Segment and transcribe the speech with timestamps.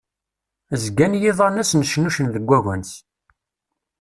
[0.83, 2.93] Zgan yiḍan-a snecnucen deg agnes.